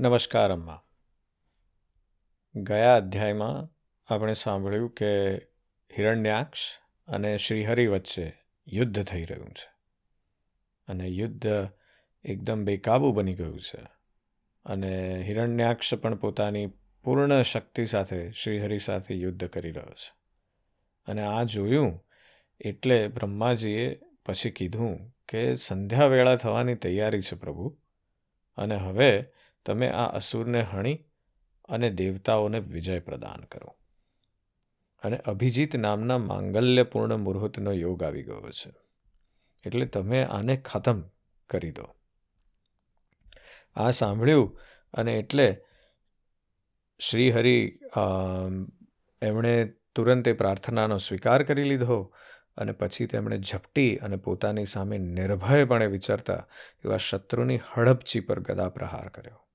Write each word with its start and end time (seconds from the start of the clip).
નમસ્કાર, 0.00 0.52
અમ્મા. 0.52 0.82
ગયા 2.56 2.96
અધ્યાયમાં 2.96 3.68
આપણે 4.14 4.32
સાંભળ્યું 4.32 4.90
કે 4.90 5.36
હિરણ્યાક્ષ 5.98 6.58
અને 7.08 7.36
શ્રીહરિ 7.36 7.86
વચ્ચે 7.86 8.32
યુદ્ધ 8.66 9.04
થઈ 9.04 9.24
રહ્યું 9.24 9.50
છે 9.50 9.70
અને 10.88 11.04
યુદ્ધ 11.04 11.46
એકદમ 12.24 12.64
બેકાબુ 12.64 13.12
બની 13.12 13.34
ગયું 13.34 13.60
છે 13.60 13.78
અને 14.64 15.22
હિરણ્યાક્ષ 15.22 15.94
પણ 15.94 16.14
પોતાની 16.14 16.66
પૂર્ણ 17.04 17.42
શક્તિ 17.42 17.86
સાથે 17.86 18.30
શ્રીહરિ 18.30 18.78
સાથે 18.78 19.14
યુદ્ધ 19.14 19.48
કરી 19.48 19.70
રહ્યો 19.70 19.92
છે. 19.92 20.14
અને 21.06 21.22
આ 21.22 21.42
જોયું 21.42 22.06
એટલે 22.60 23.08
બ્રહ્માજીએ 23.08 24.00
પછી 24.26 24.50
કીધું 24.50 25.16
કે 25.28 25.54
સંધ્યા 25.54 26.06
વેળા 26.06 26.36
થવાની 26.36 26.74
તૈયારી 26.74 27.20
છે 27.20 27.36
પ્રભુ 27.36 27.78
અને 28.56 28.76
હવે 28.76 29.24
તમે 29.66 29.88
આ 29.88 30.06
અસુરને 30.06 30.62
હણી 30.62 31.04
અને 31.68 31.90
દેવતાઓને 31.90 32.58
વિજય 32.58 33.00
પ્રદાન 33.00 33.40
કરો. 33.44 33.76
અને 35.02 35.16
અભિજીત 35.16 35.76
નામના 35.76 36.18
માંગલ્યપૂર્ણ 36.18 37.16
મુહૂર્તનો 37.16 37.72
યોગ 37.72 38.02
આવી 38.02 38.22
ગયો 38.22 38.50
છે. 38.50 38.72
એટલે 39.66 39.86
તમે 39.86 40.24
આને 40.24 40.56
ખતમ 40.56 41.02
કરી 41.48 41.70
દો. 41.70 41.94
આ 43.76 43.90
સાંભળ્યું 43.90 44.60
અને 44.92 45.18
એટલે 45.18 45.64
શ્રીહરિ 47.00 47.78
એમણે 49.22 49.72
તુરંત 49.94 50.28
એ 50.28 50.32
પ્રાર્થનાનો 50.32 50.98
સ્વીકાર 50.98 51.42
કરી 51.42 51.64
લીધો 51.64 52.14
અને 52.56 52.72
પછી 52.72 53.06
તેમણે 53.06 53.38
ઝપટી 53.38 53.96
અને 53.96 54.16
પોતાની 54.16 54.64
સામે 54.64 54.98
નિર્ભયપણે 54.98 55.86
વિચારતા 55.86 56.48
એવા 56.84 56.96
શત્રુની 56.96 57.58
હડપચી 57.74 58.20
પર 58.20 58.40
ગદા 58.40 58.68
પ્રહાર 58.68 59.08
કર્યો. 59.08 59.47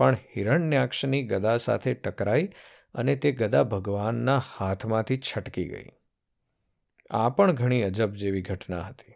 પણ 0.00 0.16
હિરણ્યાક્ષની 0.36 1.22
ગદા 1.22 1.56
સાથે 1.56 1.94
ટકરાઈ 1.94 2.50
અને 2.94 3.16
તે 3.16 3.32
ગદા 3.32 3.62
ભગવાનના 3.62 4.42
હાથમાંથી 4.56 5.20
છટકી 5.28 5.68
ગઈ. 5.68 5.88
આ 7.10 7.28
પણ 7.28 7.52
ઘણી 7.52 7.82
અજબ 7.82 8.12
જેવી 8.14 8.42
ઘટના 8.42 8.82
હતી. 8.82 9.14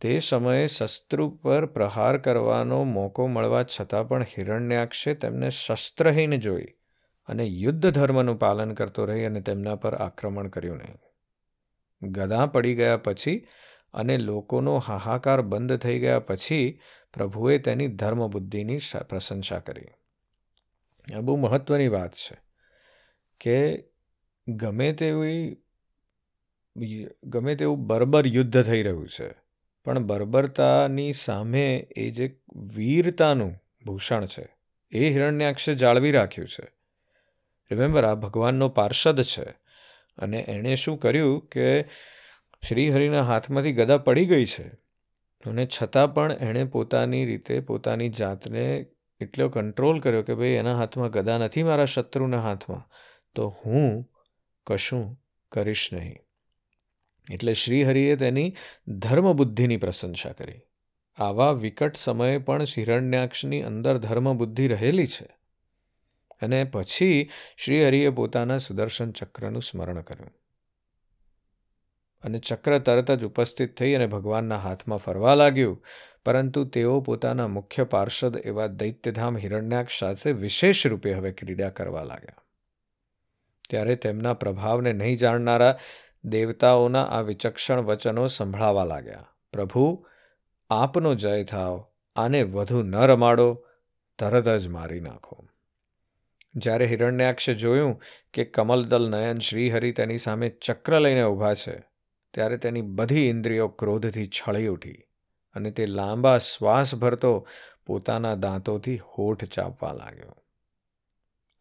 તે 0.00 0.18
સમયે 0.18 0.66
શસ્ત્રુ 0.66 1.28
પર 1.42 1.66
પ્રહાર 1.66 2.18
કરવાનો 2.18 2.84
મોકો 2.84 3.26
મળવા 3.26 3.62
છતાં 3.62 4.08
પણ 4.08 4.22
હિરણ્યાક્ષે 4.22 5.14
તેમને 5.14 5.50
શસ્ત્રહીન 5.50 6.36
જોઈ 6.40 6.66
અને 7.28 7.44
યુદ્ધ 7.44 7.90
ધર્મનું 7.90 8.38
પાલન 8.38 8.74
કરતો 8.74 9.04
રહી 9.04 9.24
અને 9.24 9.40
તેમના 9.40 9.76
પર 9.76 9.94
આક્રમણ 9.94 10.48
કર્યું 10.48 10.78
નહીં. 10.78 10.98
ગદા 12.02 12.46
પડી 12.46 12.74
ગયા 12.74 12.96
પછી 12.96 13.38
અને 13.94 14.18
લોકોનો 14.18 14.76
હાહાકાર 14.78 15.42
બંધ 15.42 15.76
થઈ 15.76 15.98
ગયા 15.98 16.18
પછી 16.18 16.80
પ્રભુએ 17.16 17.58
તેની 17.58 17.88
ધર્મબુદ્ધિની 17.94 18.78
પ્રશંસા 19.08 19.58
કરી. 19.58 19.88
આ 21.08 21.20
બહુ 21.20 21.36
મહત્વની 21.36 21.88
વાત 21.88 22.14
છે 22.14 22.36
કે 23.40 23.56
ગમે 24.46 24.92
તેવી 24.92 25.56
ગમે 27.24 27.54
તેવું 27.54 27.86
બર્બર 27.86 28.26
યુદ્ધ 28.26 28.62
થઈ 28.62 28.82
રહ્યું 28.82 29.08
છે, 29.08 29.28
પણ 29.86 29.98
બર્બરતાની 29.98 31.12
સામે 31.12 31.88
એ 31.96 32.10
જે 32.10 32.26
વીરતાનું 32.74 33.52
ભૂષણ 33.86 34.26
છે, 34.26 34.46
એ 34.92 35.10
હિરણ્યાક્ષે 35.10 35.74
જાળવી 35.74 36.12
રાખ્યું 36.12 36.48
છે. 36.48 36.64
રિમેમ્બર, 37.70 38.04
આ 38.04 38.14
ભગવાનનો 38.14 38.68
પાર્ષદ 38.68 39.22
છે 39.22 39.48
અને 40.18 40.38
એણે 40.48 40.74
શું 40.74 40.98
કર્યું 40.98 41.46
કે 41.48 41.82
શ્રીહરિના 42.68 43.22
હાથમાંથી 43.22 43.72
ગદા 43.72 43.98
પડી 43.98 44.26
ગઈ 44.26 44.46
છે. 44.46 44.85
અને 45.46 45.68
છતાં 45.82 46.14
પણ 46.14 46.32
એણે 46.32 46.64
પોતાની 46.64 47.24
રીતે, 47.24 47.60
પોતાની 47.60 48.08
જાતને 48.08 48.86
એટલો 49.20 49.48
કંટ્રોલ 49.48 50.00
કર્યો 50.00 50.22
કે 50.22 50.34
ભાઈ 50.34 50.48
એના 50.48 50.78
હાથમાં 50.78 51.10
ગદા 51.10 51.38
નથી 51.38 51.62
મારા 51.62 51.84
શત્રુના 51.84 52.40
હાથમાં, 52.40 52.90
તો 53.34 53.48
હું 53.48 54.10
કશું 54.66 55.22
કરીશ 55.52 55.90
નહીં. 55.92 56.18
એટલે 57.32 57.54
શ્રીહરિએ 57.54 58.16
તેની 58.16 58.54
ધર્મબુદ્ધિની 58.88 59.76
પ્રશંસા 59.76 60.32
કરી. 60.32 60.60
આવા 61.16 61.50
વિકટ 61.50 61.96
સમયે 61.96 62.38
પણ 62.38 62.62
હિરણ્યાક્ષની 62.62 63.62
અંદર 63.62 63.98
ધર્મબુદ્ધિ 63.98 64.68
રહેલી 64.68 65.06
છે. 65.06 65.36
અને 66.42 66.64
પછી 66.64 67.30
શ્રીહરિએ 67.56 68.10
પોતાના 68.10 68.58
સુદર્શન 68.58 69.12
ચક્રનું 69.12 69.62
સ્મરણ 69.62 70.02
કર્યું. 70.02 70.45
અને 72.22 72.38
ચક્ર 72.38 72.78
તરત 72.78 73.10
જ 73.10 73.24
ઉપસ્થિત 73.24 73.76
થઈ 73.76 73.94
અને 73.94 74.06
ભગવાનના 74.06 74.58
હાથમાં 74.58 74.98
ફરવા 74.98 75.34
લાગ્યું. 75.34 75.84
પરંતુ 76.24 76.64
તેઓ 76.64 77.00
પોતાના 77.00 77.48
મુખ્ય 77.48 77.84
પાર્ષદ 77.84 78.36
એવા 78.36 78.66
દૈત્યધામ 78.66 79.38
હિરણ્યાક્ષ 79.38 79.98
સાથે 79.98 80.32
વિશેષ 80.32 80.86
રૂપે 80.86 81.12
હવે 81.12 81.32
ક્રીડા 81.32 81.70
કરવા 81.70 82.02
લાગ્યા. 82.02 82.42
ત્યારે 83.70 83.96
તેમના 83.96 84.34
પ્રભાવને 84.34 84.92
નહીં 84.92 85.16
જાણનારા 85.16 85.78
દેવતાઓના 86.24 87.04
આ 87.04 87.20
વિચક્ષણ 87.20 87.80
વચનો 87.80 88.26
સંભળાવા 88.26 88.84
લાગ્યા. 88.84 89.26
પ્રભુ, 89.52 90.06
આપનો 90.70 91.14
જય 91.14 91.44
થાવ, 91.44 91.84
આને 92.16 92.42
વધુ 92.42 92.82
ન 92.82 92.96
રમાડો, 92.96 93.64
તરત 94.18 94.48
જ 94.48 94.68
મારી 94.68 95.00
નાખો. 95.00 95.48
જ્યારે 96.54 96.86
હિરણ્યાક્ષે 96.86 97.54
જોયું 97.54 98.02
કે 98.34 98.44
કમલદલ 98.44 99.10
નયન 99.10 99.38
શ્રીહરિ 99.38 99.92
તેની 99.92 100.18
સામે 100.18 100.48
ચક્ર 100.48 101.00
લઈને 101.00 101.22
ઊભા 101.22 101.54
છે 101.54 101.95
ત્યારે 102.36 102.56
તેની 102.56 102.82
બધી 102.82 103.28
ઇન્દ્રિયો 103.28 103.68
ક્રોધથી 103.68 104.26
છળી 104.26 104.66
ઉઠી 104.66 104.96
અને 105.54 105.70
તે 105.70 105.86
લાંબા 105.86 106.38
શ્વાસ 106.38 106.94
ભરતો 106.94 107.48
પોતાના 107.86 108.34
દાંતોથી 108.34 108.96
હોઠ 108.96 109.44
ચાપવા 109.44 109.92
લાગ્યો. 109.92 110.36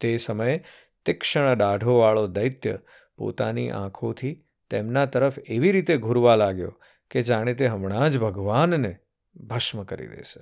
તે 0.02 0.18
સમયે 0.18 0.64
તીક્ષ્ણ 1.06 1.58
દાઢોવાળો 1.58 2.28
દૈત્ય 2.28 2.80
પોતાની 3.18 3.70
આંખોથી 3.72 4.46
તેમના 4.70 5.06
તરફ 5.06 5.40
એવી 5.40 5.72
રીતે 5.72 5.98
ઘૂરવા 5.98 6.36
લાગ્યો 6.36 6.82
કે 7.12 7.22
જાણે 7.22 7.54
તે 7.54 7.68
હમણાં 7.68 8.12
જ 8.12 8.18
ભગવાનને 8.18 8.98
ભસ્મ 9.36 9.84
કરી 9.84 10.08
દેશે. 10.08 10.42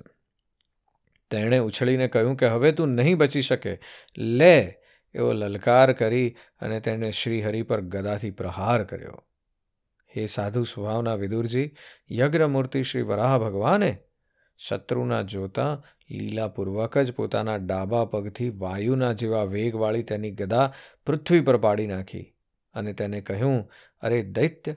તેણે 1.30 1.58
ઉછળીને 1.58 2.08
કહ્યું 2.08 2.36
કે 2.36 2.48
હવે 2.48 2.72
તું 2.72 2.88
નહીં 2.88 3.18
બચી 3.18 3.40
શકે, 3.40 3.78
લે 4.18 4.56
એવો 5.14 5.32
લલકાર 5.32 5.92
કરી 5.92 6.36
અને 6.60 6.80
તેણે 6.80 7.10
શ્રીહરિ 7.10 7.62
પર 7.62 7.80
ગદાથી 7.80 8.30
પ્રહાર 8.30 8.84
કર્યો. 8.84 9.22
હે 10.16 10.26
સાધુ 10.26 10.62
સ્વભાવના 10.62 11.14
વિદુરજી, 11.14 11.70
યજ્ઞમૂર્તિ 12.12 12.82
શ્રી 12.82 13.02
વરાહ 13.02 13.38
ભગવાને? 13.38 13.98
શત્રુના 14.58 15.22
જોતા 15.22 15.82
લીલાપૂર્વક 16.10 16.98
જ 16.98 17.12
પોતાના 17.12 17.56
ડાબા 17.56 18.04
પગથી 18.04 18.50
વાયુના 18.50 19.12
જેવા 19.12 19.42
વેગવાળી 19.42 20.02
તેની 20.02 20.30
ગદા 20.30 20.72
પૃથ્વી 21.06 21.40
પર 21.40 21.56
પાડી 21.56 21.86
નાખી 21.86 22.34
અને 22.74 22.92
તેને 22.92 23.20
કહ્યું, 23.20 23.70
અરે 24.00 24.22
દૈત્ય, 24.22 24.74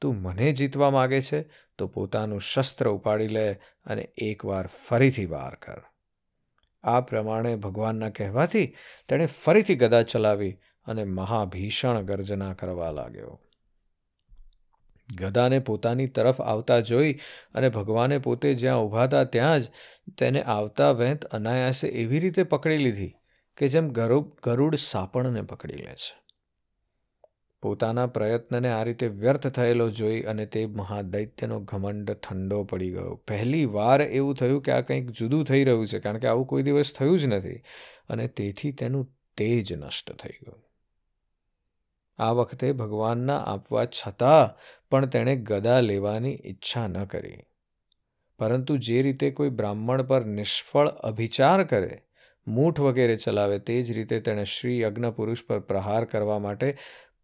તું 0.00 0.16
મને 0.16 0.52
જીતવા 0.52 0.90
માગે 0.90 1.20
છે, 1.20 1.50
તો 1.78 1.86
પોતાનું 1.86 2.40
શસ્ત્ર 2.40 2.88
ઉપાડી 2.88 3.28
લે 3.28 3.52
અને 3.84 4.02
એકવાર 4.02 4.66
ફરીથી 4.66 5.26
વાર 5.26 5.54
કર. 5.54 5.82
આ 6.82 7.00
પ્રમાણે 7.00 7.56
ભગવાનના 7.56 8.10
કહેવાથી 8.10 8.74
તેણે 9.08 9.26
ફરીથી 9.26 9.74
ગદા 9.74 10.02
ચલાવી 10.02 10.58
અને 10.86 11.04
મહાભીષણ 11.04 12.02
ગર્જના 12.02 12.52
કરવા 12.52 12.90
લાગ્યો. 12.90 13.40
ગદાને 15.18 15.58
પોતાની 15.58 16.06
તરફ 16.06 16.40
આવતા 16.40 16.80
જોઈ 16.80 17.12
અને 17.54 17.68
ભગવાને 17.68 18.18
પોતે 18.18 18.54
જ્યાં 18.54 18.84
ઊભા 18.84 19.04
હતા 19.04 19.24
ત્યાં 19.24 19.60
જ 19.60 19.64
તેને 20.18 20.42
આવતા 20.42 20.90
વેંત 20.90 21.24
અનાયાસે 21.24 21.88
એવી 21.88 22.20
રીતે 22.20 22.42
પકડી 22.42 22.76
લીધી 22.76 23.12
કે 23.56 23.68
જેમ 23.68 23.88
ગરુડ 23.88 24.26
ગરુડ 24.42 24.74
સાપણને 24.74 25.42
પકડી 25.42 25.74
લે 25.74 25.94
છે. 25.94 26.20
પોતાના 27.62 28.06
પ્રયત્નને 28.06 28.68
આ 28.68 28.82
રીતે 28.82 29.06
વ્યર્થ 29.06 29.46
થયેલો 29.46 29.90
જોઈ 29.90 30.22
અને 30.22 30.46
તે 30.46 30.66
મહાદૈત્યનો 30.66 31.60
ઘમંડ 31.60 32.10
ઠંડો 32.10 32.64
પડી 32.64 32.90
ગયો. 32.90 33.14
પહેલી 33.14 33.64
વાર 33.64 34.02
એવું 34.02 34.34
થયું 34.34 34.62
કે 34.62 34.72
આ 34.72 34.80
કંઈક 34.80 35.10
જુદું 35.10 35.44
થઈ 35.44 35.64
રહ્યું 35.64 35.86
છે, 35.86 35.98
કારણ 35.98 36.18
કે 36.18 36.26
આવું 36.26 36.46
કોઈ 36.46 36.62
દિવસ 36.62 36.94
થયું 36.94 37.18
જ 37.18 37.26
નથી 37.26 37.62
અને 38.08 38.28
તેથી 38.28 38.72
તેનું 38.72 39.16
તેજ 39.36 39.72
નષ્ટ 39.72 40.12
થઈ 40.12 40.30
ગયું. 40.30 40.69
આ 42.20 42.30
વખતે 42.30 42.72
ભગવાનના 42.72 43.38
આપવા 43.44 43.84
છતાં 43.84 44.58
પણ 44.90 45.06
તેણે 45.06 45.36
ગદા 45.36 45.80
લેવાની 45.80 46.38
ઈચ્છા 46.44 46.86
ન 46.86 47.04
કરી. 47.04 47.38
પરંતુ 48.38 48.76
જે 48.76 49.02
રીતે 49.02 49.30
કોઈ 49.30 49.50
બ્રાહ્મણ 49.50 50.02
પર 50.02 50.24
નિષ્ફળ 50.24 50.88
અભિચાર 50.88 51.64
કરે, 51.64 52.02
મૂઠ 52.46 52.80
વગેરે 52.80 53.16
ચલાવે, 53.16 53.58
તે 53.58 53.82
જ 53.82 53.92
રીતે 53.92 54.20
તેણે 54.20 54.44
શ્રી 54.44 54.80
યજ્ઞ 54.80 55.10
પુરુષ 55.10 55.44
પર 55.44 55.60
પ્રહાર 55.60 56.04
કરવા 56.04 56.38
માટે 56.38 56.76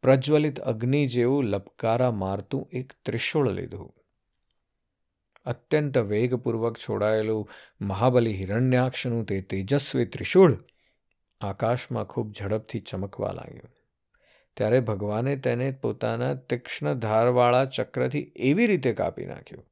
પ્રજ્વલિત 0.03 0.61
અગ્નિ 0.61 1.07
જેવું 1.07 1.45
લપકારા 1.45 2.11
મારતું 2.11 2.69
એક 2.73 2.93
ત્રિશૂળ 3.05 3.53
લીધું. 3.53 3.95
અત્યંત 5.45 5.99
વેગપૂર્વક 5.99 6.79
છોડાયેલું 6.79 7.49
મહાબલી 7.81 8.35
હિરણ્યાક્ષનું 8.35 9.25
તે 9.25 9.41
તેજસ્વી 9.41 10.05
ત્રિશૂળ 10.05 10.57
આકાશમાં 11.41 12.05
ખૂબ 12.05 12.33
ઝડપથી 12.33 12.81
ચમકવા 12.81 13.33
લાગ્યું. 13.33 13.76
ત્યારે 14.57 14.81
ભગવાને 14.81 15.37
તેને 15.37 15.71
પોતાના 15.71 16.35
તીક્ષ્ણ 16.35 16.95
ધારવાળા 16.95 17.65
ચક્રથી 17.65 18.33
એવી 18.37 18.67
રીતે 18.67 18.93
કાપી 18.93 19.27
નાખ્યું 19.27 19.65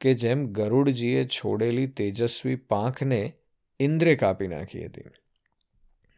કે 0.00 0.14
જેમ 0.14 0.52
ગરુડજીએ 0.52 1.24
છોડેલી 1.24 1.86
તેજસ્વી 1.86 2.56
પાંખને 2.56 3.32
ઇન્દ્રે 3.80 4.16
કાપી 4.16 4.46
નાખી 4.46 4.84
હતી. 4.84 5.02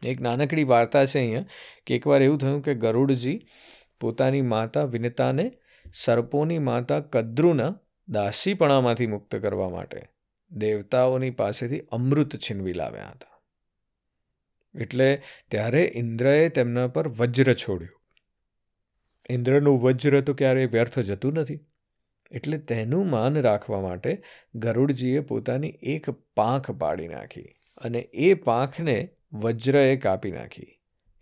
એક 0.03 0.21
નાનકડી 0.21 0.63
વાર્તા 0.63 1.05
છે 1.05 1.19
અહીંયા 1.19 1.45
કે 1.85 1.95
એકવાર 1.95 2.21
એવું 2.21 2.39
થયું 2.39 2.63
કે 2.63 2.73
ગરુડજી 2.75 3.39
પોતાની 3.99 4.41
માતા 4.41 4.83
વિનતાને 4.83 5.51
સર્પોની 5.93 6.59
માતા 6.59 6.99
કદ્રુના 6.99 7.79
દાસીપણામાંથી 8.07 9.07
મુક્ત 9.07 9.35
કરવા 9.35 9.69
માટે 9.69 10.01
દેવતાઓની 10.51 11.29
પાસેથી 11.29 11.79
અમૃત 11.79 12.35
છીનવી 12.35 12.73
લાવ્યા 12.73 13.09
હતા. 13.09 13.39
એટલે 14.75 15.21
ત્યારે 15.51 15.91
ઇન્દ્રએ 15.95 16.49
તેમના 16.49 16.87
પર 16.87 17.07
વજ્ર 17.07 17.53
છોડ્યું. 17.53 18.02
ઇન્દ્રનું 19.29 19.81
વજ્ર 19.81 20.21
તો 20.21 20.33
ક્યારેય 20.33 20.67
વ્યર્થ 20.67 20.99
જતું 20.99 21.33
નથી. 21.33 21.59
એટલે 22.31 22.57
તેનું 22.57 23.09
માન 23.09 23.41
રાખવા 23.41 23.81
માટે 23.81 24.21
ગરુડજીએ 24.55 25.19
પોતાની 25.19 25.73
એક 25.95 26.09
પાંખ 26.35 26.71
પાડી 26.71 27.07
નાખી 27.07 27.49
અને 27.77 27.99
એ 27.99 28.33
પાંખને 28.33 28.95
વજ્રએ 29.33 29.97
કાપી 29.97 30.31
નાખી. 30.31 30.71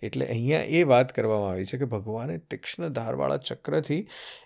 એટલે 0.03 0.25
અહીંયા 0.25 0.61
એ 0.61 0.83
વાત 0.83 1.13
કરવામાં 1.13 1.51
આવી 1.51 1.65
છે 1.65 1.77
કે 1.77 1.85
ભગવાને 1.85 2.37
તીક્ષ્ણ 2.37 2.87
ધારવાળા 2.89 3.37
ચક્રથી 3.37 3.99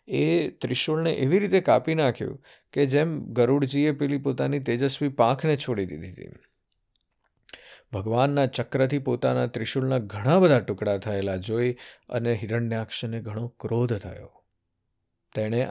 એ 0.08 0.50
ત્રિશુળને 0.50 1.14
એવી 1.14 1.40
રીતે 1.40 1.62
કાપી 1.62 1.96
નાખ્યું 1.96 2.42
કે 2.74 2.86
જેમ 2.86 3.16
ગરુડજીએ 3.34 3.92
પેલી 3.92 4.18
પોતાની 4.18 4.60
તેજસ્વી 4.60 5.10
પાંખને 5.10 5.58
છોડી 5.58 5.86
દીધી 5.86 6.12
હતી. 6.12 6.34
ભગવાનના 7.94 8.46
ચક્રથી 8.46 9.00
પોતાના 9.00 9.48
ત્રિશુલના 9.48 9.98
ઘણા 9.98 10.40
બધા 10.40 10.60
ટુકડા 10.60 10.98
થયેલા 10.98 11.36
જોઈ 11.36 11.74
અને 12.10 12.34
હિરણ્યાક્ષને 12.34 13.22
ઘણો 13.22 13.48
ક્રોધ 13.60 13.94
થયો. 13.98 14.32
તેણે 15.36 15.68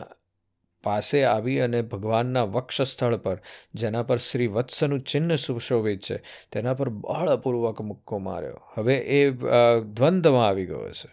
પાસે 0.84 1.24
આવી 1.24 1.60
અને 1.60 1.82
ભગવાનના 1.82 2.42
વક્ષસ્થળ 2.44 3.16
પર, 3.16 3.38
જેના 3.74 4.02
પર 4.02 4.18
શ્રી 4.18 4.46
વત્સનું 4.46 5.00
ચિહ્ન 5.00 5.36
સુશોભિત 5.36 6.00
છે, 6.00 6.16
તેના 6.52 6.74
પર 6.74 6.88
બળપૂર્વક 6.88 7.80
મુક્કો 7.80 8.18
માર્યો. 8.18 8.60
હવે 8.74 8.96
એ 8.96 9.30
દ્વંદ્વમાં 9.30 10.48
આવી 10.48 10.66
ગયો 10.66 10.90
છે 10.90 11.12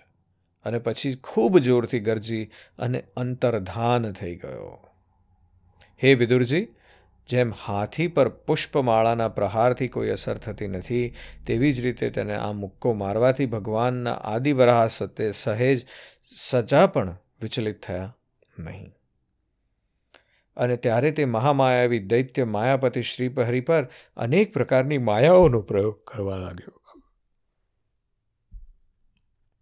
અને 0.66 0.80
પછી 0.80 1.16
ખૂબ 1.24 1.58
જોરથી 1.58 2.00
ગરજી 2.00 2.46
અને 2.80 3.04
અંતર્ધાન 3.18 4.12
થઈ 4.12 4.36
ગયો. 4.36 4.88
હે 6.04 6.14
વિદુરજી 6.14 6.68
જેમ 7.32 7.52
હાથી 7.66 8.08
પર 8.08 8.30
પુષ્પમાળાના 8.30 9.28
પ્રહારથી 9.28 9.88
કોઈ 9.88 10.10
અસર 10.10 10.38
થતી 10.38 10.68
નથી, 10.68 11.14
તેવી 11.48 11.74
જ 11.74 11.82
રીતે 11.82 12.10
તેને 12.10 12.36
આ 12.36 12.52
મુક્કો 12.52 12.94
મારવાથી 12.94 13.46
ભગવાનના 13.46 14.14
આદિવરાહ 14.14 14.88
સતે 14.88 15.32
સહેજ 15.32 15.86
સજા 16.36 16.88
પણ 16.88 17.18
વિચલિત 17.42 17.82
થયા 17.86 18.18
નહીં. 18.60 18.92
અને 20.58 20.78
ત્યારે 20.78 21.12
તે 21.12 21.26
મહામાયાવી 21.26 22.00
દૈત્ય 22.00 22.46
માયાપતિ 22.46 23.02
શ્રીપહરી 23.02 23.62
પર 23.62 23.84
અનેક 24.18 24.54
પ્રકારની 24.54 24.98
માયાઓનો 24.98 25.62
પ્રયોગ 25.62 26.04
કરવા 26.04 26.38
લાગ્યો. 26.38 26.78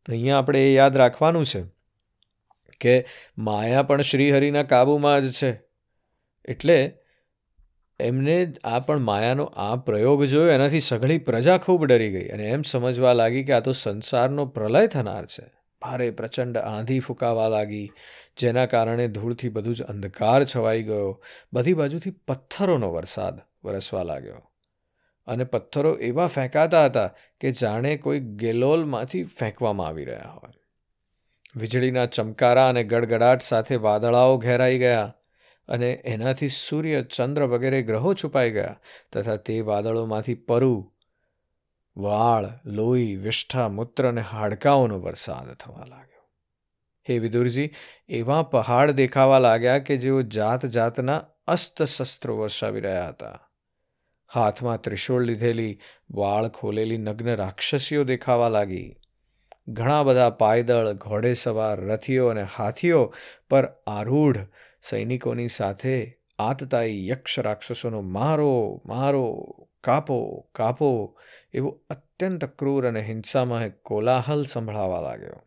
અહીંયા 0.09 0.37
આપણે 0.37 0.61
એ 0.71 0.73
યાદ 0.73 0.97
રાખવાનું 0.97 1.45
છે 1.45 1.63
કે 2.81 2.93
માયા 3.37 3.83
પણ 3.83 4.01
શ્રીહરિના 4.01 4.63
કાબુમાં 4.63 5.21
જ 5.21 5.31
છે. 5.31 5.51
એટલે 6.45 6.77
એમને 7.99 8.53
આ 8.63 8.79
પણ 8.79 8.99
માયાનો 8.99 9.43
આ 9.43 9.75
પ્રયોગ 9.75 10.25
જોયો, 10.25 10.51
એનાથી 10.51 10.79
સઘળી 10.79 11.17
પ્રજા 11.17 11.57
ખૂબ 11.57 11.85
ડરી 11.85 12.11
ગઈ 12.11 12.27
અને 12.27 12.49
એમ 12.49 12.61
સમજવા 12.61 13.13
લાગી 13.13 13.43
કે 13.43 13.53
આ 13.53 13.59
તો 13.59 13.71
સંસારનો 13.71 14.45
પ્રલય 14.45 14.87
થનાર 14.87 15.25
છે. 15.25 15.51
ભારે 15.81 16.11
પ્રચંડ 16.11 16.57
આંધી 16.57 16.99
ફૂંકાવા 16.99 17.47
લાગી, 17.47 17.91
જેના 18.37 18.65
કારણે 18.65 19.07
ધૂળથી 19.07 19.49
બધું 19.49 19.75
જ 19.75 19.81
અંધકાર 19.81 20.45
છવાઈ 20.45 20.83
ગયો. 20.83 21.23
બધી 21.53 21.73
બાજુથી 21.73 22.09
પથ્થરોનો 22.09 22.91
વરસાદ 22.91 23.39
વરસવા 23.63 24.03
લાગ્યો. 24.03 24.51
અને 25.27 25.43
પથ્થરો 25.43 25.95
એવા 25.95 26.27
ફેંકાતા 26.27 26.85
હતા 26.85 27.07
કે 27.39 27.51
જાણે 27.51 27.97
કોઈ 27.97 28.19
ગેલોલમાંથી 28.19 29.23
ફેંકવામાં 29.23 29.87
આવી 29.87 30.05
રહ્યા 30.05 30.29
હોય. 30.29 30.51
વીજળીના 31.55 32.05
ચમકારા 32.05 32.69
અને 32.69 32.83
ગડગડાટ 32.83 33.41
સાથે 33.41 33.75
વાદળાઓ 33.75 34.37
ઘેરાઈ 34.37 34.77
ગયા. 34.77 35.15
અને 35.69 35.91
એનાથી 35.91 36.49
સૂર્ય, 36.49 37.03
ચંદ્ર 37.03 37.43
વગેરે 37.43 37.81
ગ્રહો 37.81 38.13
છુપાઈ 38.13 38.51
ગયા 38.51 38.79
તથા 39.11 39.35
તે 39.35 39.61
વાદળોમાંથી 39.61 40.35
પરુ, 40.35 40.93
વાળ, 41.97 42.49
લોહી, 42.65 43.15
વિષ્ઠા, 43.15 43.67
મૂત્ર 43.67 44.07
અને 44.07 44.21
હાડકાઓનો 44.21 44.99
વરસાદ 44.99 45.53
થવા 45.53 45.85
લાગ્યો. 45.85 46.29
હે 47.09 47.19
વિદુરજી, 47.19 47.71
એવા 48.09 48.43
પહાડ 48.43 48.91
દેખાવા 48.91 49.39
લાગ્યા 49.39 49.77
કે 49.79 49.97
જેઓ 49.97 50.21
જાત 50.21 50.65
જાતના 50.65 51.25
અસ્ત 51.47 51.83
શસ્ત્રો 51.83 52.37
વરસાવી 52.37 52.79
રહ્યા 52.79 53.07
હતા. 53.07 53.49
હાથમાં 54.33 54.81
ત્રિશૂળ 54.81 55.21
લીધેલી, 55.21 55.79
વાળ 56.11 56.47
ખોલેલી 56.47 56.97
નગ્ન 56.97 57.35
રાક્ષસીઓ 57.35 58.03
દેખાવા 58.03 58.49
લાગી. 58.49 58.98
ઘણા 59.69 60.03
બધા 60.03 60.29
પાયદળ, 60.29 60.93
ઘોડેસવાર, 60.93 61.81
રથીઓ 61.81 62.27
અને 62.27 62.45
હાથીઓ 62.55 63.13
પર 63.49 63.65
આરૂઢ 63.87 64.37
સૈનિકોની 64.89 65.47
સાથે 65.47 66.19
આતતાઈ 66.39 67.07
યક્ષ 67.07 67.39
રાક્ષસોનો 67.39 68.01
મારો 68.01 68.81
મારો, 68.85 69.55
કાપો 69.83 70.49
કાપો 70.55 71.17
એવો 71.53 71.81
અત્યંત 71.89 72.45
ક્રૂર 72.45 72.87
અને 72.87 73.01
હિંસામાં 73.01 73.69
કોલાહલ 73.69 74.45
સંભળાવા 74.45 75.01
લાગ્યો. 75.01 75.43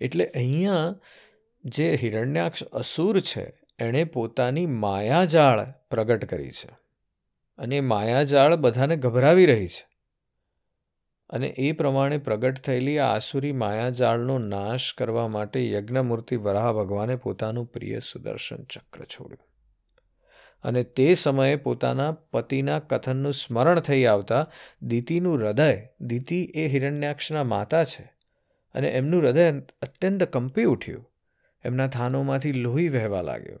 એટલે 0.00 0.26
અહીંયા 0.26 0.94
જે 1.64 1.94
હિરણ્યાક્ષ 1.94 2.62
અસુર 2.62 3.20
છે, 3.20 3.54
એણે 3.78 4.04
પોતાની 4.04 4.66
માયાજાળ 4.66 5.66
પ્રગટ 5.90 6.24
કરી 6.24 6.50
છે. 6.50 6.76
અને 7.58 7.80
માયાજાળ 7.80 8.56
બધાને 8.56 8.96
ગભરાવી 8.96 9.46
રહી 9.46 9.68
છે. 9.68 9.93
અને 11.30 11.46
એ 11.46 11.72
પ્રમાણે 11.72 12.18
પ્રગટ 12.18 12.60
થયેલી 12.60 12.98
આ 12.98 13.14
આસુરી 13.14 13.52
માયાજાળનો 13.52 14.38
નાશ 14.38 14.94
કરવા 14.94 15.28
માટે 15.28 15.70
યજ્ઞમૂર્તિ 15.70 16.36
વરાહ 16.36 16.72
ભગવાને 16.72 17.16
પોતાનું 17.16 17.66
પ્રિય 17.66 17.98
સુદર્શન 17.98 18.64
ચક્ર 18.64 19.04
છોડ્યું. 19.04 19.48
અને 20.62 20.84
તે 20.84 21.14
સમયે 21.14 21.56
પોતાના 21.56 22.12
પતિના 22.12 22.78
કથનનું 22.78 23.32
સ્મરણ 23.32 23.80
થઈ 23.80 24.04
આવતા 24.04 24.50
દીતીનું 24.82 25.38
હૃદય, 25.38 25.88
દીતિ 26.00 26.44
એ 26.44 26.68
હિરણ્યાક્ષના 26.68 27.44
માતા 27.44 27.84
છે 27.84 28.12
અને 28.74 28.88
એમનું 28.88 29.22
હૃદય 29.22 29.52
અત્યંત 29.82 30.24
કંપી 30.24 30.64
ઉઠ્યું. 30.64 31.10
એમના 31.64 31.86
થાનોમાંથી 31.86 32.52
લોહી 32.52 32.88
વહેવા 32.88 33.22
લાગ્યો. 33.22 33.60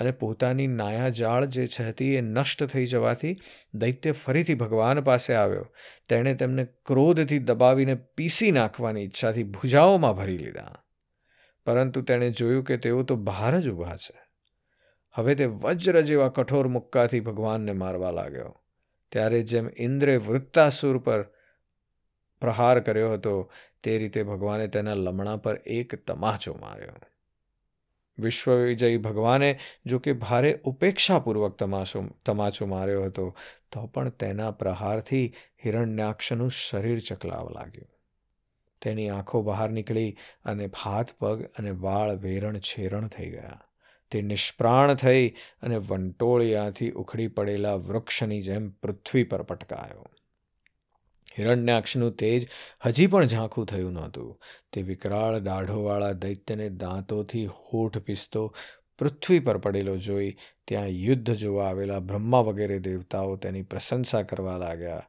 અને 0.00 0.10
પોતાની 0.10 0.66
નાયાજાળ 0.66 1.44
જે 1.44 1.68
હતી 1.80 2.14
એ 2.14 2.20
નષ્ટ 2.20 2.64
થઈ 2.64 2.86
જવાથી 2.86 3.40
દૈત્ય 3.74 4.12
ફરીથી 4.12 4.54
ભગવાન 4.54 5.00
પાસે 5.00 5.34
આવ્યો. 5.34 5.74
તેણે 6.08 6.34
તેમને 6.34 6.64
ક્રોધથી 6.64 7.38
દબાવીને 7.38 7.94
પીસી 7.94 8.50
નાખવાની 8.50 9.02
ઈચ્છાથી 9.04 9.42
ભુજાઓમાં 9.42 10.16
ભરી 10.16 10.38
લીધા. 10.38 10.84
પરંતુ 11.66 12.02
તેણે 12.02 12.30
જોયું 12.30 12.64
કે 12.64 12.76
તેઓ 12.76 13.02
તો 13.02 13.16
બહાર 13.16 13.60
જ 13.60 13.68
ઊભા 13.68 13.96
છે. 13.96 14.20
હવે 15.12 15.34
તે 15.34 15.44
વજ્ર 15.44 16.00
જેવા 16.00 16.28
કઠોર 16.28 16.68
મુક્કાથી 16.68 17.20
ભગવાનને 17.20 17.72
મારવા 17.72 18.10
લાગ્યો. 18.10 18.62
ત્યારે 19.12 19.42
જેમ 19.42 19.68
ઇન્દ્રે 19.76 20.16
વૃત્તાસુર 20.16 20.98
પર 20.98 21.22
પ્રહાર 22.40 22.80
કર્યો 22.80 23.12
હતો, 23.12 23.52
તે 23.82 23.98
રીતે 23.98 24.22
ભગવાને 24.22 24.68
તેના 24.68 24.94
લમણા 24.94 25.36
પર 25.36 25.60
એક 25.66 25.94
તમાચો 26.06 26.54
માર્યો. 26.54 27.09
વિશ્વવિજયી 28.20 28.96
ભગવાને 28.96 29.58
જો 29.86 29.98
કે 29.98 30.12
ભારે 30.12 30.60
ઉપેક્ષાપૂર્વક 30.64 31.56
તમાશો, 31.56 32.04
તમાચો 32.26 32.66
માર્યો 32.66 33.04
હતો, 33.04 33.36
તો 33.72 33.86
પણ 33.86 34.08
તેના 34.08 34.50
પ્રહારથી 34.50 35.34
હિરણ્યાક્ષનું 35.64 36.50
શરીર 36.50 36.98
ચકલાવા 36.98 37.50
લાગ્યું. 37.50 37.88
તેની 38.82 39.08
આંખો 39.08 39.42
બહાર 39.42 39.70
નીકળી 39.70 40.16
અને 40.44 40.70
હાથ 40.82 41.12
પગ 41.18 41.42
અને 41.42 41.70
વાળ 41.70 42.16
વેરણ 42.16 42.58
છેરણ 42.58 43.08
થઈ 43.08 43.30
ગયા. 43.30 43.60
તે 44.10 44.22
નિષ્પ્રાણ 44.22 44.94
થઈ 44.94 45.28
અને 45.62 45.76
વંટોળિયાથી 45.76 46.90
ઉખડી 46.90 47.28
પડેલા 47.28 47.74
વૃક્ષની 47.74 48.42
જેમ 48.42 48.70
પૃથ્વી 48.70 49.24
પર 49.24 49.42
પટકાયો. 49.42 50.06
હિરણ્યાક્ષનું 51.38 52.12
તેજ 52.12 52.48
હજી 52.84 53.06
પણ 53.06 53.26
ઝાંખું 53.26 53.66
થયું 53.66 53.92
નહોતું. 53.92 54.40
તે 54.72 54.82
વિકરાળ 54.82 55.38
દાઢોવાળા 55.38 56.12
દૈત્યને 56.12 56.68
દાંતોથી 56.68 57.46
હોઠ 57.46 57.98
પીસતો 57.98 58.54
પૃથ્વી 58.98 59.38
પર 59.38 59.58
પડેલો 59.58 59.96
જોઈ 59.96 60.36
ત્યાં 60.68 60.86
યુદ્ધ 60.86 61.34
જોવા 61.34 61.68
આવેલા 61.68 61.98
બ્રહ્મા 61.98 62.40
વગેરે 62.40 62.78
દેવતાઓ 62.78 63.36
તેની 63.36 63.62
પ્રશંસા 63.62 64.22
કરવા 64.22 64.56
લાગ્યા 64.56 65.02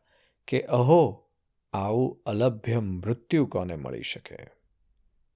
કે, 0.47 0.61
અહો, 0.61 1.27
આવું 1.73 2.21
અલભ્ય 2.25 2.79
મૃત્યુ 2.79 3.45
કોને 3.45 3.75
મળી 3.75 4.01
શકે? 4.01 4.37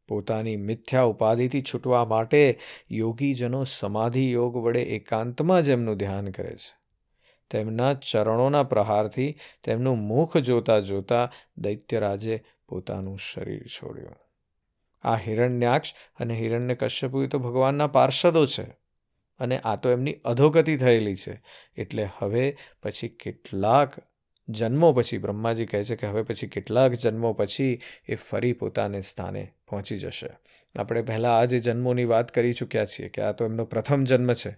પોતાની 0.07 0.55
મિથ્યા 0.55 1.01
ઉપાધિથી 1.01 1.61
છૂટવા 1.61 2.05
માટે 2.05 2.59
યોગીજનો 2.91 3.63
સમાધિ 3.63 4.31
યોગ 4.31 4.55
વડે 4.55 4.81
એકાંતમાં 4.83 5.63
જ 5.63 5.69
એમનું 5.69 5.97
ધ્યાન 5.97 6.25
કરે 6.25 6.55
છે. 6.55 6.84
તેમના 7.49 7.93
ચરણોના 7.93 8.63
પ્રહારથી 8.63 9.37
તેમનું 9.63 9.97
મુખ 9.97 10.37
જોતા 10.37 10.79
જોતા 10.79 11.31
દૈત્યરાજે 11.57 12.43
પોતાનું 12.67 13.19
શરીર 13.19 13.65
છોડ્યું. 13.67 14.15
આ 15.01 15.15
હિરણ્યાક્ષ 15.15 15.93
અને 16.19 16.33
હિરણ્ય 16.33 16.75
કશ્યપુ 16.75 17.25
તો 17.25 17.39
ભગવાનના 17.39 17.87
પાર્ષદો 17.87 18.45
છે 18.45 18.63
અને 19.39 19.59
આ 19.59 19.75
તો 19.75 19.89
એમની 19.89 20.13
અધોગતિ 20.13 20.77
થયેલી 20.77 21.15
છે. 21.15 21.43
એટલે 21.77 22.09
હવે 22.17 22.57
પછી 22.83 23.07
કેટલાક 23.07 23.93
જન્મો 24.49 24.93
પછી 24.93 25.17
બ્રહ્માજી 25.17 25.65
કહે 25.65 25.83
છે 25.83 25.95
કે 25.95 26.07
હવે 26.07 26.21
પછી 26.21 26.47
કેટલાક 26.47 26.91
જન્મો 26.91 27.33
પછી 27.33 27.81
એ 28.07 28.15
ફરી 28.15 28.53
પોતાને 28.53 29.01
સ્થાને 29.01 29.51
પહોંચી 29.67 29.97
જશે. 29.97 30.29
આપણે 30.75 31.01
પહેલાં 31.01 31.39
આ 31.39 31.45
જે 31.45 31.59
જન્મોની 31.59 32.03
વાત 32.03 32.31
કરી 32.31 32.53
ચૂક્યા 32.53 32.85
છીએ 32.85 33.09
કે 33.09 33.21
આ 33.21 33.31
તો 33.31 33.45
એમનો 33.45 33.65
પ્રથમ 33.65 34.03
જન્મ 34.03 34.33
છે. 34.33 34.57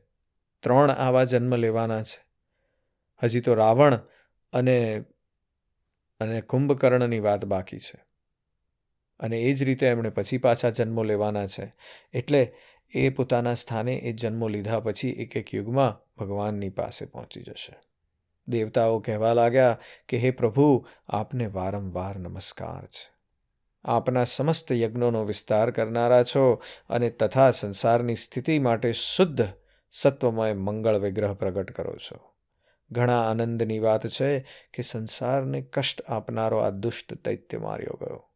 ત્રણ 0.60 0.92
આવા 0.92 1.24
જન્મ 1.24 1.56
લેવાના 1.56 2.04
છે. 2.04 2.27
હજી 3.24 3.42
તો 3.42 3.54
રાવણ 3.54 4.00
અને 4.54 5.04
અને 6.20 6.42
કુંભકર્ણની 6.42 7.20
વાત 7.20 7.46
બાકી 7.46 7.78
છે. 7.80 8.06
અને 9.20 9.40
એ 9.40 9.54
જ 9.54 9.64
રીતે 9.64 9.88
એમણે 9.88 10.10
પછી 10.10 10.38
પાછા 10.38 10.70
જન્મો 10.70 11.04
લેવાના 11.04 11.48
છે. 11.48 11.76
એટલે 12.14 12.54
એ 12.90 13.10
પોતાના 13.10 13.54
સ્થાને 13.54 13.96
એ 13.96 14.14
જન્મો 14.14 14.48
લીધા 14.48 14.80
પછી 14.80 15.10
એક 15.10 15.38
એક 15.38 15.56
યુગમાં 15.56 16.16
ભગવાનની 16.18 16.70
પાસે 16.70 17.06
પહોંચી 17.06 17.42
જશે. 17.42 17.76
દેવતાઓ 18.48 19.00
કહેવા 19.00 19.34
લાગ્યા 19.34 19.78
કે, 20.08 20.18
હે 20.18 20.32
પ્રભુ, 20.32 20.88
આપને 21.08 21.48
વારંવાર 21.48 22.18
નમસ્કાર 22.18 22.86
છે. 22.86 23.18
આપના 23.84 24.24
સમસ્ત 24.24 24.72
યજ્ઞોનો 24.72 25.24
વિસ્તાર 25.24 25.72
કરનારા 25.72 26.24
છો 26.24 26.64
અને 26.90 27.10
તથા 27.10 27.52
સંસારની 27.52 28.16
સ્થિતિ 28.16 28.60
માટે 28.60 28.92
શુદ્ધ, 28.92 29.48
સત્વમય 29.92 30.54
મંગળ 30.54 31.00
વિગ્રહ 31.00 31.34
પ્રગટ 31.34 31.72
કરો 31.72 31.96
છો. 31.96 32.37
ઘણા 32.92 33.30
આનંદની 33.30 33.80
વાત 33.80 34.08
છે 34.08 34.40
કે 34.74 34.82
સંસારને 34.82 35.62
કષ્ટ 35.62 36.02
આપનારો 36.02 36.58
આ 36.58 36.70
દુષ્ટ 36.70 37.26
દૈત્ય 37.26 37.58
માર્યો 37.58 37.98
ગયો. 38.02 38.30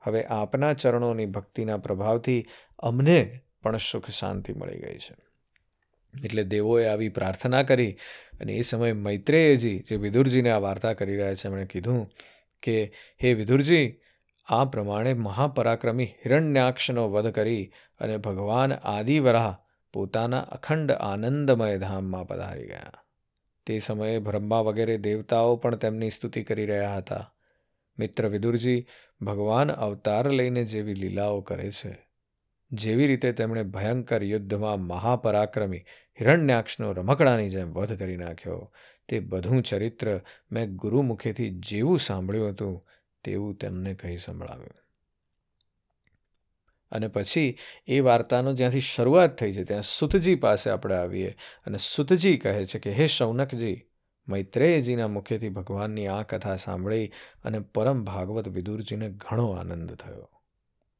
હવે 0.00 0.24
આપના 0.24 0.72
ચરણોની 0.72 1.26
ભક્તિના 1.26 1.76
પ્રભાવથી 1.76 2.46
અમને 2.78 3.40
પણ 3.62 3.76
સુખ 3.76 4.10
શાંતિ 4.10 4.52
મળી 4.52 4.80
ગઈ 4.80 4.98
છે. 4.98 5.16
એટલે 6.24 6.44
દેવોએ 6.44 6.86
આવી 6.86 7.08
પ્રાર્થના 7.08 7.62
કરી 7.62 7.96
અને 8.40 8.52
એ 8.52 8.60
સમયે 8.60 8.92
મૈત્રેયજી, 8.92 9.78
જે 9.78 9.96
વિદુરજીને 9.96 10.50
આ 10.50 10.58
વાર્તા 10.58 10.92
કરી 10.92 11.16
રહ્યા 11.16 11.34
છે, 11.34 11.48
એમણે 11.48 11.64
કીધું 11.64 12.10
કે, 12.62 12.92
હે 13.22 13.34
વિદુરજી, 13.34 14.00
આ 14.46 14.64
પ્રમાણે 14.64 15.14
મહાપરાક્રમી 15.14 16.04
હિરણ્યાક્ષનો 16.04 17.08
વધ 17.08 17.34
કરી 17.34 17.72
અને 17.98 18.16
ભગવાન 18.16 18.72
આદિવરાહ 18.72 19.56
પોતાના 19.92 20.38
અખંડ 20.38 20.92
આનંદમય 20.92 21.78
ધામમાં 21.78 22.28
પધારી 22.28 22.66
ગયા. 22.66 23.03
તે 23.66 23.78
સમયે 23.78 24.18
બ્રહ્મા 24.18 24.60
વગેરે 24.60 24.98
દેવતાઓ 24.98 25.56
પણ 25.56 25.76
તેમની 25.76 26.10
સ્તુતિ 26.10 26.42
કરી 26.42 26.66
રહ્યા 26.66 26.96
હતા. 26.96 27.34
મિત્ર 27.98 28.28
વિદુરજી, 28.28 28.86
ભગવાન 29.20 29.72
અવતાર 29.72 30.30
લઈને 30.30 30.64
જેવી 30.64 30.94
લીલાઓ 30.94 31.40
કરે 31.40 31.70
છે. 31.70 32.08
જેવી 32.72 33.06
રીતે 33.06 33.32
તેમણે 33.32 33.62
ભયંકર 33.62 34.22
યુદ્ધમાં 34.22 34.80
મહાપરાક્રમી 34.80 35.84
હિરણ્યાક્ષનો 36.20 36.92
રમકડાની 36.92 37.50
જેમ 37.50 37.72
વધ 37.72 37.98
કરી 37.98 38.16
નાખ્યો, 38.16 38.72
તે 39.08 39.20
બધું 39.20 39.62
ચરિત્ર 39.62 40.20
મેં 40.52 40.76
ગુરુમુખેથી 40.76 41.50
જેવું 41.50 41.98
સાંભળ્યું 41.98 42.48
હતું, 42.48 42.88
તેવું 43.24 43.56
તેમને 43.56 43.94
કહી 43.94 44.16
સંભળાવ્યું. 44.16 44.83
અને 46.94 47.08
પછી 47.08 47.50
એ 47.88 48.00
વાર્તાનો 48.00 48.52
જ્યાંથી 48.52 48.80
શરૂઆત 48.80 49.38
થઈ 49.38 49.52
છે, 49.52 49.64
ત્યાં 49.64 49.82
સુતજી 49.82 50.34
પાસે 50.34 50.70
આપણે 50.70 50.94
આવીએ 50.94 51.34
અને 51.66 51.78
સુતજી 51.78 52.36
કહે 52.36 52.64
છે 52.64 52.78
કે, 52.78 52.92
હે 52.92 53.06
શૌનકજી, 53.06 53.76
મૈત્રેયજીના 54.28 55.08
મુખેથી 55.08 55.48
ભગવાનની 55.48 56.06
આ 56.06 56.22
કથા 56.22 56.56
સાંભળી 56.56 57.10
અને 57.44 57.58
પરમ 57.74 58.04
ભાગવત 58.04 58.48
વિદુરજીને 58.48 59.08
ઘણો 59.08 59.50
આનંદ 59.52 59.90
થયો. 59.94 60.28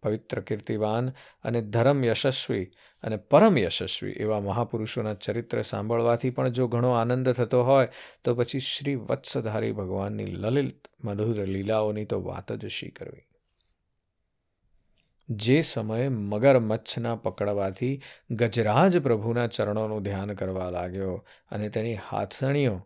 પવિત્ર 0.03 0.41
કીર્તિવાન 0.41 1.07
અને 1.45 1.61
ધર્મ 1.63 2.05
યશસ્વી 2.05 2.65
અને 3.05 3.17
પરમ 3.17 3.59
યશસ્વી 3.59 4.15
એવા 4.25 4.41
મહાપુરુષોના 4.41 5.15
ચરિત્ર 5.15 5.63
સાંભળવાથી 5.63 6.31
પણ 6.31 6.49
જો 6.49 6.67
ઘણો 6.69 6.91
આનંદ 6.91 7.33
થતો 7.33 7.63
હોય, 7.63 7.89
તો 8.25 8.35
પછી 8.35 8.61
શ્રી 8.61 8.95
વત્સધારી 8.95 9.73
ભગવાનની 9.73 10.27
લલિત 10.27 10.89
મધુર 11.05 11.47
લીલાઓની 11.47 12.05
તો 12.05 12.21
વાત 12.23 12.53
જ 12.53 12.67
શી 12.69 12.91
કરવી? 12.91 13.27
જે 15.29 15.61
સમયે 15.61 16.09
મગરમચ્છના 16.09 17.17
પકડવાથી 17.17 18.03
ગજરાજ 18.31 18.99
પ્રભુના 18.99 19.47
ચરણોનું 19.47 20.03
ધ્યાન 20.03 20.35
કરવા 20.35 20.71
લાગ્યો 20.71 21.27
અને 21.51 21.69
તેની 21.69 21.95
હાથણીઓ 21.95 22.81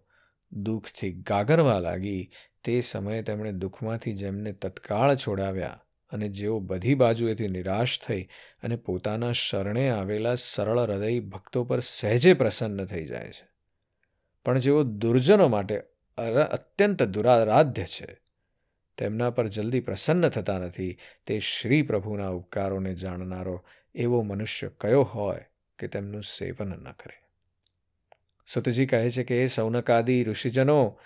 દુઃખથી 0.52 1.12
ગાગરવા 1.12 1.78
લાગી, 1.78 2.30
તે 2.64 2.80
સમયે 2.80 3.22
તેમણે 3.22 3.52
દુઃખમાંથી 3.52 4.12
જેમને 4.12 4.52
તત્કાળ 4.52 5.16
છોડાવ્યા 5.16 5.84
અને 6.10 6.28
જેઓ 6.28 6.60
બધી 6.60 6.94
બાજુએથી 6.94 7.48
નિરાશ 7.48 8.00
થઈ 8.06 8.28
અને 8.62 8.76
પોતાના 8.76 9.32
શરણે 9.32 9.90
આવેલા 9.90 10.34
સરળ 10.34 10.80
હૃદય 10.80 11.20
ભક્તો 11.20 11.64
પર 11.64 11.80
સહેજે 11.80 12.34
પ્રસન્ન 12.34 12.84
થઈ 12.84 13.06
જાય 13.06 13.28
છે. 13.28 13.48
પણ 14.44 14.58
જેઓ 14.58 14.82
દુર્જનો 14.82 15.48
માટે 15.48 15.82
અત્યંત 16.52 17.02
દુરારાધ્ય 17.02 17.84
છે. 17.84 18.27
તેમના 18.98 19.30
પર 19.30 19.48
જલ્દી 19.48 19.80
પ્રસન્ન 19.80 20.28
થતા 20.28 20.58
નથી. 20.58 20.98
તે 21.26 21.38
શ્રી 21.38 21.82
પ્રભુના 21.82 22.28
ઉપકારોને 22.28 22.94
જાણનારો 22.94 23.64
એવો 23.94 24.22
મનુષ્ય 24.22 24.70
કયો 24.80 25.02
હોય 25.02 25.44
કે 25.78 25.88
તેમનું 25.88 26.22
સેવન 26.22 26.68
ન 26.68 26.92
કરે. 26.92 27.22
સતજી 28.46 28.86
કહે 28.86 29.10
છે 29.10 29.24
કે 29.24 29.42
એ 29.42 29.46
સૌનકાદી 29.46 30.24
ઋષિજનો, 30.24 31.00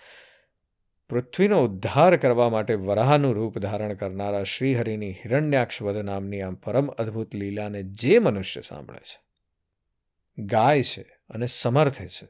પૃથ્વીનો 1.09 1.65
ઉદ્ધાર 1.65 2.17
કરવા 2.17 2.51
માટે 2.51 2.75
વરાહનું 2.75 3.35
રૂપ 3.35 3.59
ધારણ 3.59 3.95
કરનારા 3.95 4.43
શ્રીહરિની 4.43 5.13
હિરણ્યાક્ષવદ 5.13 5.97
નામની 5.97 6.43
આમ 6.43 6.55
પરમ 6.55 6.89
અદ્ભુત 6.89 7.35
લીલાને 7.35 7.83
જે 7.83 8.19
મનુષ્ય 8.19 8.61
સાંભળે 8.61 9.01
છે, 9.01 9.21
ગાય 10.39 10.83
છે 10.83 11.03
અને 11.31 11.47
સમર્થે 11.47 12.09
છે, 12.09 12.29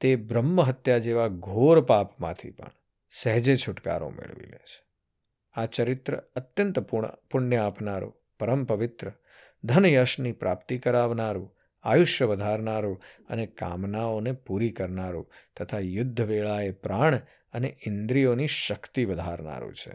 તે 0.00 0.16
બ્રહ્મહત્યા 0.16 0.98
જેવા 0.98 1.28
ઘોર 1.28 1.80
પાપમાંથી 1.80 2.50
પણ 2.50 2.70
સહેજે 3.10 3.56
છુટકારો 3.56 4.10
મેળવી 4.10 4.46
લે 4.46 4.58
છે. 4.58 4.84
આ 5.54 5.66
ચરિત્ર 5.66 6.16
અત્યંત 6.16 6.78
પુણ્ય 7.30 7.56
આપનારું, 7.56 8.14
પરમ 8.38 8.64
પવિત્ર, 8.64 9.12
ધન 9.64 9.86
યશની 9.86 10.32
પ્રાપ્તિ 10.32 10.78
કરાવનારું, 10.78 11.56
આયુષ્ય 11.82 12.24
વધારનારું 12.24 13.02
અને 13.30 13.46
કામનાઓને 13.46 14.32
પૂરી 14.32 14.70
કરનારું 14.70 15.32
તથા 15.56 15.78
યુદ્ધ 15.78 16.20
વેળાએ 16.20 16.70
પ્રાણ 16.70 17.20
અને 17.52 17.76
ઇન્દ્રિયોની 17.86 18.46
શક્તિ 18.46 19.04
વધારનારું 19.04 19.74
છે. 19.74 19.92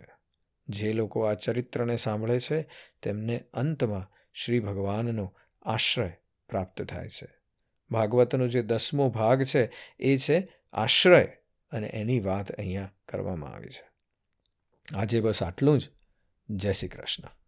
જે 0.68 0.94
લોકો 0.94 1.22
આ 1.22 1.34
ચરિત્રને 1.34 1.96
સાંભળે 1.96 2.40
છે, 2.40 2.70
તેમને 3.04 3.44
અંતમાં 3.54 4.30
શ્રી 4.34 4.60
ભગવાનનો 4.60 5.36
આશ્રય 5.62 6.12
પ્રાપ્ત 6.50 6.82
થાય 6.82 7.10
છે. 7.10 7.28
ભાગવતનો 7.92 8.48
જે 8.48 8.62
દસમો 8.62 9.10
ભાગ 9.10 9.44
છે, 9.44 9.72
એ 10.00 10.18
છે 10.18 10.56
આશ્રય. 10.74 11.38
અને 11.74 11.88
એની 11.88 12.20
વાત 12.20 12.52
અહીંયા 12.52 12.92
કરવામાં 13.08 13.54
આવી 13.54 13.70
છે. 13.70 13.86
આજે 14.96 15.20
બસ 15.20 15.44
આટલું 15.44 15.80
જ. 15.80 15.90
જય 16.50 16.72
શ્રી 16.72 16.88
કૃષ્ણ. 16.88 17.43